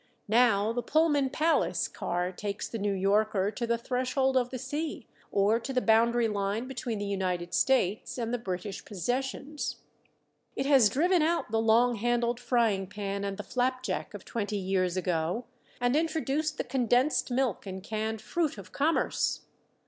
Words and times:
Now 0.27 0.73
the 0.73 0.81
Pullman 0.81 1.29
palace 1.29 1.87
car 1.87 2.31
takes 2.31 2.67
the 2.67 2.79
New 2.79 2.91
Yorker 2.95 3.51
to 3.51 3.67
the 3.67 3.77
threshold 3.77 4.35
of 4.35 4.49
the 4.49 4.57
sea, 4.57 5.05
or 5.31 5.59
to 5.59 5.71
the 5.71 5.79
boundary 5.79 6.27
line 6.27 6.67
between 6.67 6.97
the 6.97 7.05
United 7.05 7.53
States 7.53 8.17
and 8.17 8.33
the 8.33 8.39
British 8.39 8.83
possessions. 8.83 9.75
It 10.55 10.65
has 10.65 10.89
driven 10.89 11.21
out 11.21 11.51
the 11.51 11.61
long 11.61 11.97
handled 11.97 12.39
frying 12.39 12.87
pan 12.87 13.23
and 13.23 13.37
the 13.37 13.43
flapjack 13.43 14.15
of 14.15 14.25
twenty 14.25 14.57
years 14.57 14.97
ago, 14.97 15.45
and 15.79 15.95
introduced 15.95 16.57
the 16.57 16.63
condensed 16.63 17.29
milk 17.29 17.67
and 17.67 17.83
canned 17.83 18.21
fruit 18.23 18.57
of 18.57 18.71
commerce. 18.71 19.41